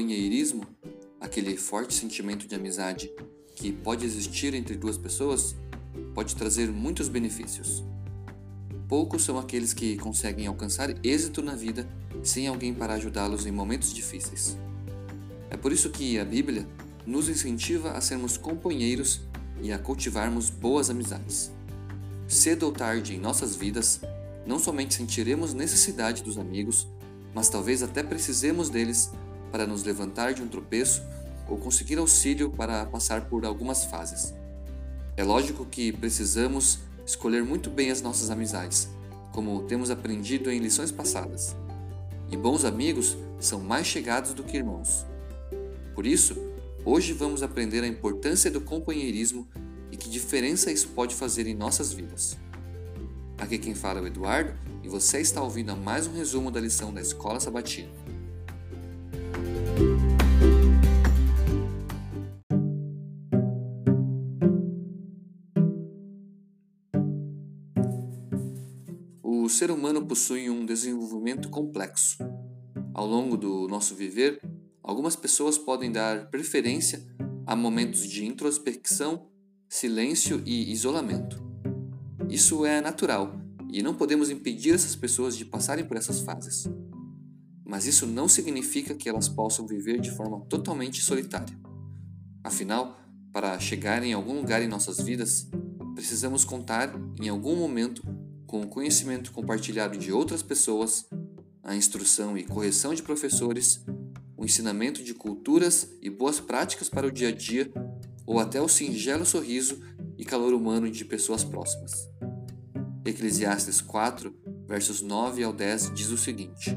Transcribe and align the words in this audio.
companheirismo, 0.00 0.66
aquele 1.20 1.58
forte 1.58 1.92
sentimento 1.92 2.48
de 2.48 2.54
amizade 2.54 3.12
que 3.54 3.70
pode 3.70 4.06
existir 4.06 4.54
entre 4.54 4.74
duas 4.74 4.96
pessoas, 4.96 5.54
pode 6.14 6.34
trazer 6.34 6.70
muitos 6.70 7.06
benefícios. 7.06 7.84
Poucos 8.88 9.22
são 9.22 9.38
aqueles 9.38 9.74
que 9.74 9.98
conseguem 9.98 10.46
alcançar 10.46 10.88
êxito 11.04 11.42
na 11.42 11.54
vida 11.54 11.86
sem 12.22 12.46
alguém 12.46 12.72
para 12.72 12.94
ajudá-los 12.94 13.44
em 13.44 13.52
momentos 13.52 13.92
difíceis. 13.92 14.56
É 15.50 15.56
por 15.56 15.70
isso 15.70 15.90
que 15.90 16.18
a 16.18 16.24
Bíblia 16.24 16.66
nos 17.06 17.28
incentiva 17.28 17.90
a 17.90 18.00
sermos 18.00 18.38
companheiros 18.38 19.20
e 19.60 19.70
a 19.70 19.78
cultivarmos 19.78 20.48
boas 20.48 20.88
amizades. 20.88 21.52
Cedo 22.26 22.64
ou 22.64 22.72
tarde 22.72 23.14
em 23.14 23.20
nossas 23.20 23.54
vidas, 23.54 24.00
não 24.46 24.58
somente 24.58 24.94
sentiremos 24.94 25.52
necessidade 25.52 26.22
dos 26.22 26.38
amigos, 26.38 26.88
mas 27.34 27.50
talvez 27.50 27.82
até 27.82 28.02
precisemos 28.02 28.70
deles 28.70 29.12
para 29.50 29.66
nos 29.66 29.82
levantar 29.82 30.34
de 30.34 30.42
um 30.42 30.48
tropeço 30.48 31.02
ou 31.48 31.58
conseguir 31.58 31.98
auxílio 31.98 32.50
para 32.50 32.86
passar 32.86 33.22
por 33.22 33.44
algumas 33.44 33.84
fases. 33.84 34.34
É 35.16 35.24
lógico 35.24 35.66
que 35.66 35.92
precisamos 35.92 36.78
escolher 37.04 37.42
muito 37.42 37.68
bem 37.68 37.90
as 37.90 38.00
nossas 38.00 38.30
amizades, 38.30 38.88
como 39.32 39.62
temos 39.64 39.90
aprendido 39.90 40.50
em 40.50 40.58
lições 40.58 40.92
passadas. 40.92 41.56
E 42.30 42.36
bons 42.36 42.64
amigos 42.64 43.16
são 43.40 43.60
mais 43.60 43.86
chegados 43.86 44.32
do 44.32 44.44
que 44.44 44.56
irmãos. 44.56 45.04
Por 45.94 46.06
isso, 46.06 46.36
hoje 46.84 47.12
vamos 47.12 47.42
aprender 47.42 47.82
a 47.82 47.88
importância 47.88 48.50
do 48.50 48.60
companheirismo 48.60 49.48
e 49.90 49.96
que 49.96 50.08
diferença 50.08 50.70
isso 50.70 50.88
pode 50.88 51.14
fazer 51.14 51.46
em 51.46 51.54
nossas 51.54 51.92
vidas. 51.92 52.36
Aqui 53.36 53.58
quem 53.58 53.74
fala 53.74 53.98
é 53.98 54.02
o 54.02 54.06
Eduardo 54.06 54.52
e 54.84 54.88
você 54.88 55.20
está 55.20 55.42
ouvindo 55.42 55.70
a 55.70 55.76
mais 55.76 56.06
um 56.06 56.12
resumo 56.12 56.50
da 56.50 56.60
lição 56.60 56.92
da 56.92 57.00
Escola 57.00 57.40
Sabatina. 57.40 57.90
Ser 69.60 69.70
humano 69.70 70.06
possui 70.06 70.48
um 70.48 70.64
desenvolvimento 70.64 71.50
complexo. 71.50 72.16
Ao 72.94 73.06
longo 73.06 73.36
do 73.36 73.68
nosso 73.68 73.94
viver, 73.94 74.40
algumas 74.82 75.14
pessoas 75.14 75.58
podem 75.58 75.92
dar 75.92 76.30
preferência 76.30 77.06
a 77.46 77.54
momentos 77.54 78.08
de 78.08 78.24
introspecção, 78.24 79.28
silêncio 79.68 80.42
e 80.46 80.72
isolamento. 80.72 81.38
Isso 82.30 82.64
é 82.64 82.80
natural 82.80 83.38
e 83.70 83.82
não 83.82 83.94
podemos 83.94 84.30
impedir 84.30 84.74
essas 84.74 84.96
pessoas 84.96 85.36
de 85.36 85.44
passarem 85.44 85.84
por 85.84 85.98
essas 85.98 86.20
fases. 86.20 86.66
Mas 87.62 87.84
isso 87.84 88.06
não 88.06 88.28
significa 88.28 88.94
que 88.94 89.10
elas 89.10 89.28
possam 89.28 89.66
viver 89.66 90.00
de 90.00 90.10
forma 90.10 90.40
totalmente 90.46 91.02
solitária. 91.02 91.54
Afinal, 92.42 92.98
para 93.30 93.60
chegar 93.60 94.02
em 94.02 94.14
algum 94.14 94.36
lugar 94.36 94.62
em 94.62 94.68
nossas 94.68 95.02
vidas, 95.02 95.50
precisamos 95.94 96.46
contar 96.46 96.94
em 97.20 97.28
algum 97.28 97.56
momento 97.56 98.02
com 98.50 98.62
o 98.62 98.66
conhecimento 98.66 99.30
compartilhado 99.30 99.96
de 99.96 100.10
outras 100.10 100.42
pessoas, 100.42 101.06
a 101.62 101.76
instrução 101.76 102.36
e 102.36 102.42
correção 102.42 102.92
de 102.92 103.00
professores, 103.00 103.80
o 104.36 104.44
ensinamento 104.44 105.04
de 105.04 105.14
culturas 105.14 105.88
e 106.02 106.10
boas 106.10 106.40
práticas 106.40 106.88
para 106.88 107.06
o 107.06 107.12
dia 107.12 107.28
a 107.28 107.32
dia, 107.32 107.70
ou 108.26 108.40
até 108.40 108.60
o 108.60 108.66
singelo 108.66 109.24
sorriso 109.24 109.80
e 110.18 110.24
calor 110.24 110.52
humano 110.52 110.90
de 110.90 111.04
pessoas 111.04 111.44
próximas. 111.44 111.92
Eclesiastes 113.04 113.80
4, 113.80 114.34
versos 114.66 115.00
9 115.00 115.44
ao 115.44 115.52
10 115.52 115.94
diz 115.94 116.10
o 116.10 116.18
seguinte: 116.18 116.76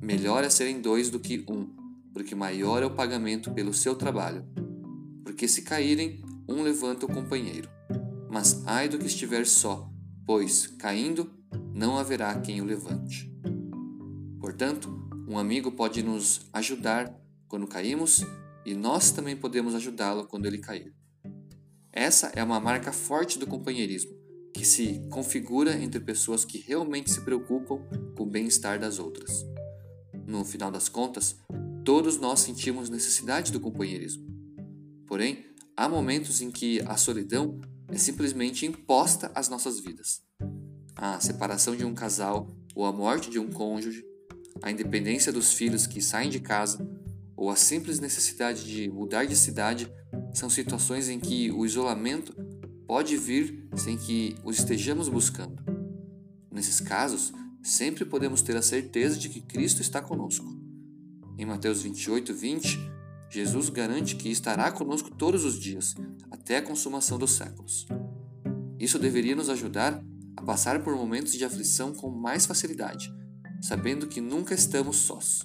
Melhor 0.00 0.44
é 0.44 0.48
serem 0.48 0.80
dois 0.80 1.10
do 1.10 1.18
que 1.18 1.44
um, 1.50 1.68
porque 2.12 2.36
maior 2.36 2.80
é 2.84 2.86
o 2.86 2.94
pagamento 2.94 3.50
pelo 3.50 3.74
seu 3.74 3.96
trabalho. 3.96 4.46
Porque 5.24 5.48
se 5.48 5.62
caírem, 5.62 6.22
um 6.48 6.62
levanta 6.62 7.06
o 7.06 7.12
companheiro. 7.12 7.68
Mas 8.30 8.62
ai 8.64 8.88
do 8.88 8.98
que 8.98 9.06
estiver 9.06 9.44
só, 9.46 9.90
pois, 10.26 10.66
caindo, 10.66 11.30
não 11.72 11.96
haverá 11.96 12.38
quem 12.40 12.60
o 12.60 12.64
levante. 12.64 13.32
Portanto, 14.40 14.88
um 15.28 15.38
amigo 15.38 15.70
pode 15.70 16.02
nos 16.02 16.48
ajudar 16.52 17.14
quando 17.48 17.66
caímos 17.66 18.22
e 18.64 18.74
nós 18.74 19.12
também 19.12 19.36
podemos 19.36 19.74
ajudá-lo 19.74 20.26
quando 20.26 20.46
ele 20.46 20.58
cair. 20.58 20.92
Essa 21.92 22.32
é 22.34 22.42
uma 22.42 22.60
marca 22.60 22.92
forte 22.92 23.38
do 23.38 23.46
companheirismo, 23.46 24.12
que 24.52 24.64
se 24.64 25.00
configura 25.10 25.76
entre 25.76 26.00
pessoas 26.00 26.44
que 26.44 26.58
realmente 26.58 27.10
se 27.10 27.20
preocupam 27.20 27.78
com 28.16 28.24
o 28.24 28.26
bem-estar 28.26 28.78
das 28.78 28.98
outras. 28.98 29.46
No 30.26 30.44
final 30.44 30.70
das 30.70 30.88
contas, 30.88 31.36
todos 31.84 32.18
nós 32.18 32.40
sentimos 32.40 32.90
necessidade 32.90 33.52
do 33.52 33.60
companheirismo. 33.60 34.26
Porém, 35.06 35.46
há 35.76 35.88
momentos 35.88 36.40
em 36.40 36.50
que 36.50 36.80
a 36.82 36.96
solidão 36.96 37.60
é 37.88 37.96
simplesmente 37.96 38.66
imposta 38.66 39.30
às 39.34 39.48
nossas 39.48 39.80
vidas. 39.80 40.22
A 40.94 41.20
separação 41.20 41.76
de 41.76 41.84
um 41.84 41.94
casal 41.94 42.48
ou 42.74 42.84
a 42.84 42.92
morte 42.92 43.30
de 43.30 43.38
um 43.38 43.50
cônjuge, 43.50 44.04
a 44.62 44.70
independência 44.70 45.32
dos 45.32 45.52
filhos 45.52 45.86
que 45.86 46.00
saem 46.00 46.30
de 46.30 46.40
casa 46.40 46.86
ou 47.36 47.50
a 47.50 47.56
simples 47.56 48.00
necessidade 48.00 48.64
de 48.64 48.88
mudar 48.88 49.26
de 49.26 49.36
cidade 49.36 49.92
são 50.32 50.48
situações 50.48 51.08
em 51.08 51.20
que 51.20 51.50
o 51.52 51.64
isolamento 51.64 52.34
pode 52.86 53.16
vir 53.16 53.68
sem 53.76 53.96
que 53.96 54.36
os 54.44 54.58
estejamos 54.58 55.08
buscando. 55.08 55.62
Nesses 56.50 56.80
casos, 56.80 57.32
sempre 57.62 58.04
podemos 58.04 58.40
ter 58.40 58.56
a 58.56 58.62
certeza 58.62 59.18
de 59.18 59.28
que 59.28 59.40
Cristo 59.40 59.82
está 59.82 60.00
conosco. 60.00 60.46
Em 61.36 61.44
Mateus 61.44 61.82
28, 61.82 62.32
20, 62.32 62.78
Jesus 63.28 63.68
garante 63.68 64.16
que 64.16 64.30
estará 64.30 64.70
conosco 64.72 65.10
todos 65.10 65.44
os 65.44 65.58
dias, 65.58 65.94
até 66.46 66.58
a 66.58 66.62
consumação 66.62 67.18
dos 67.18 67.32
séculos. 67.32 67.88
Isso 68.78 69.00
deveria 69.00 69.34
nos 69.34 69.50
ajudar 69.50 70.00
a 70.36 70.42
passar 70.42 70.80
por 70.84 70.94
momentos 70.94 71.32
de 71.32 71.44
aflição 71.44 71.92
com 71.92 72.08
mais 72.08 72.46
facilidade, 72.46 73.12
sabendo 73.60 74.06
que 74.06 74.20
nunca 74.20 74.54
estamos 74.54 74.98
sós. 74.98 75.44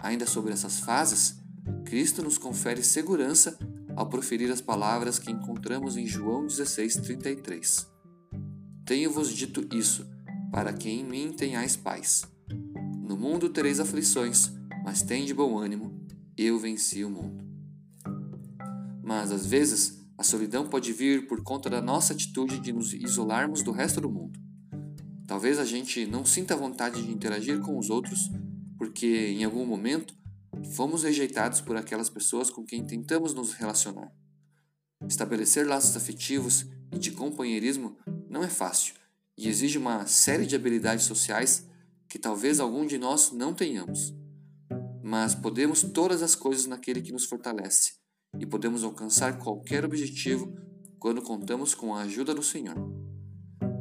Ainda 0.00 0.26
sobre 0.26 0.52
essas 0.52 0.80
fases, 0.80 1.36
Cristo 1.84 2.24
nos 2.24 2.36
confere 2.36 2.82
segurança 2.82 3.56
ao 3.94 4.08
proferir 4.08 4.50
as 4.50 4.60
palavras 4.60 5.20
que 5.20 5.30
encontramos 5.30 5.96
em 5.96 6.08
João 6.08 6.44
16:33. 6.44 7.86
Tenho-vos 8.84 9.32
dito 9.32 9.64
isso, 9.72 10.04
para 10.50 10.72
que 10.72 10.90
em 10.90 11.04
mim 11.04 11.30
tenhais 11.30 11.76
paz. 11.76 12.24
No 13.00 13.16
mundo 13.16 13.48
tereis 13.48 13.78
aflições, 13.78 14.50
mas 14.82 15.02
tende 15.02 15.32
bom 15.32 15.56
ânimo, 15.56 16.04
eu 16.36 16.58
venci 16.58 17.04
o 17.04 17.10
mundo. 17.10 17.44
Mas 19.04 19.30
às 19.30 19.44
vezes, 19.44 20.02
a 20.16 20.22
solidão 20.22 20.66
pode 20.66 20.92
vir 20.92 21.26
por 21.26 21.42
conta 21.42 21.68
da 21.68 21.82
nossa 21.82 22.14
atitude 22.14 22.58
de 22.58 22.72
nos 22.72 22.94
isolarmos 22.94 23.62
do 23.62 23.70
resto 23.70 24.00
do 24.00 24.10
mundo. 24.10 24.40
Talvez 25.26 25.58
a 25.58 25.64
gente 25.64 26.06
não 26.06 26.24
sinta 26.24 26.56
vontade 26.56 27.02
de 27.02 27.12
interagir 27.12 27.60
com 27.60 27.78
os 27.78 27.90
outros 27.90 28.30
porque 28.78 29.28
em 29.28 29.44
algum 29.44 29.66
momento 29.66 30.14
fomos 30.72 31.02
rejeitados 31.02 31.60
por 31.60 31.76
aquelas 31.76 32.08
pessoas 32.08 32.48
com 32.48 32.64
quem 32.64 32.84
tentamos 32.84 33.34
nos 33.34 33.52
relacionar. 33.52 34.10
Estabelecer 35.06 35.66
laços 35.66 35.96
afetivos 35.96 36.66
e 36.90 36.98
de 36.98 37.10
companheirismo 37.10 37.96
não 38.28 38.42
é 38.42 38.48
fácil 38.48 38.94
e 39.36 39.48
exige 39.48 39.76
uma 39.76 40.06
série 40.06 40.46
de 40.46 40.56
habilidades 40.56 41.04
sociais 41.04 41.66
que 42.08 42.18
talvez 42.18 42.60
algum 42.60 42.86
de 42.86 42.96
nós 42.96 43.32
não 43.32 43.52
tenhamos 43.52 44.14
mas 45.06 45.34
podemos 45.34 45.82
todas 45.82 46.22
as 46.22 46.34
coisas 46.34 46.64
naquele 46.64 47.02
que 47.02 47.12
nos 47.12 47.26
fortalece 47.26 48.03
e 48.38 48.46
podemos 48.46 48.82
alcançar 48.84 49.38
qualquer 49.38 49.84
objetivo 49.84 50.54
quando 50.98 51.22
contamos 51.22 51.74
com 51.74 51.94
a 51.94 52.02
ajuda 52.02 52.34
do 52.34 52.42
Senhor. 52.42 52.76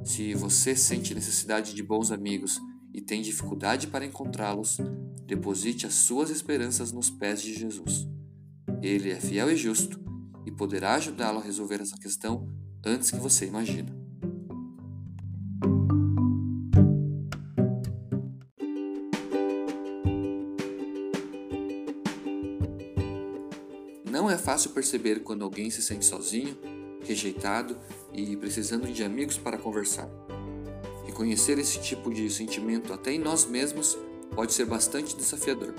Se 0.04 0.34
você 0.34 0.76
sente 0.76 1.16
necessidade 1.16 1.74
de 1.74 1.82
bons 1.82 2.12
amigos 2.12 2.60
e 2.94 3.02
tem 3.02 3.22
dificuldade 3.22 3.88
para 3.88 4.06
encontrá-los, 4.06 4.78
deposite 5.26 5.86
as 5.86 5.94
suas 5.94 6.30
esperanças 6.30 6.92
nos 6.92 7.10
pés 7.10 7.42
de 7.42 7.54
Jesus. 7.54 8.08
Ele 8.82 9.12
é 9.12 9.20
fiel 9.20 9.50
e 9.50 9.56
justo 9.56 10.04
e 10.46 10.52
poderá 10.52 10.96
ajudá-lo 10.96 11.40
a 11.40 11.44
resolver 11.44 11.82
essa 11.82 11.98
questão 11.98 12.48
antes 12.86 13.10
que 13.10 13.18
você 13.18 13.46
imagina. 13.46 14.03
Não 24.24 24.31
é 24.31 24.38
fácil 24.38 24.70
perceber 24.70 25.20
quando 25.20 25.44
alguém 25.44 25.70
se 25.70 25.81
sente 25.81 26.06
sozinho, 26.06 26.58
rejeitado 27.04 27.78
e 28.14 28.38
precisando 28.38 28.88
de 28.88 29.04
amigos 29.04 29.38
para 29.38 29.58
conversar. 29.58 30.08
Reconhecer 31.06 31.60
esse 31.60 31.78
tipo 31.81 32.10
de 32.10 32.30
sentimento 32.30 32.94
até 32.94 33.12
em 33.12 33.20
nós 33.20 33.46
mesmos 33.46 33.98
pode 34.34 34.54
ser 34.54 34.64
bastante 34.64 35.14
desafiador. 35.14 35.74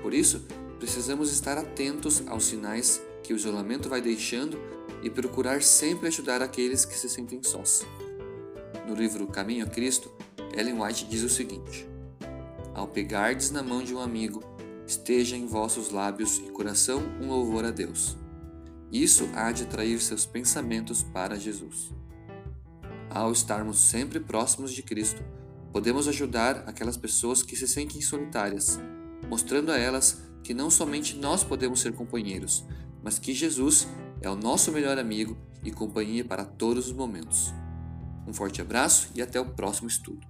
Por 0.00 0.14
isso, 0.14 0.46
precisamos 0.78 1.32
estar 1.32 1.58
atentos 1.58 2.22
aos 2.28 2.44
sinais 2.44 3.02
que 3.20 3.32
o 3.32 3.36
isolamento 3.36 3.88
vai 3.88 4.00
deixando 4.00 4.56
e 5.02 5.10
procurar 5.10 5.60
sempre 5.60 6.06
ajudar 6.06 6.40
aqueles 6.42 6.84
que 6.84 6.96
se 6.96 7.08
sentem 7.08 7.42
sós. 7.42 7.84
No 8.86 8.94
livro 8.94 9.26
Caminho 9.26 9.66
a 9.66 9.68
Cristo, 9.68 10.08
Ellen 10.56 10.80
White 10.80 11.04
diz 11.06 11.24
o 11.24 11.28
seguinte: 11.28 11.84
Ao 12.72 12.86
pegardes 12.86 13.50
na 13.50 13.60
mão 13.60 13.82
de 13.82 13.92
um 13.92 13.98
amigo, 13.98 14.40
esteja 14.90 15.36
em 15.36 15.46
vossos 15.46 15.90
lábios 15.90 16.38
e 16.38 16.50
coração 16.50 17.00
um 17.22 17.28
louvor 17.28 17.64
a 17.64 17.70
Deus. 17.70 18.16
Isso 18.90 19.28
há 19.34 19.52
de 19.52 19.62
atrair 19.62 20.00
seus 20.00 20.26
pensamentos 20.26 21.00
para 21.00 21.38
Jesus. 21.38 21.94
Ao 23.08 23.30
estarmos 23.30 23.78
sempre 23.78 24.18
próximos 24.18 24.72
de 24.72 24.82
Cristo, 24.82 25.22
podemos 25.72 26.08
ajudar 26.08 26.64
aquelas 26.66 26.96
pessoas 26.96 27.40
que 27.40 27.54
se 27.54 27.68
sentem 27.68 28.00
solitárias, 28.00 28.80
mostrando 29.28 29.70
a 29.70 29.78
elas 29.78 30.22
que 30.42 30.52
não 30.52 30.68
somente 30.68 31.16
nós 31.16 31.44
podemos 31.44 31.80
ser 31.80 31.92
companheiros, 31.92 32.64
mas 33.00 33.16
que 33.16 33.32
Jesus 33.32 33.86
é 34.20 34.28
o 34.28 34.34
nosso 34.34 34.72
melhor 34.72 34.98
amigo 34.98 35.36
e 35.62 35.70
companhia 35.70 36.24
para 36.24 36.44
todos 36.44 36.88
os 36.88 36.92
momentos. 36.92 37.54
Um 38.26 38.34
forte 38.34 38.60
abraço 38.60 39.08
e 39.14 39.22
até 39.22 39.40
o 39.40 39.50
próximo 39.50 39.88
estudo. 39.88 40.29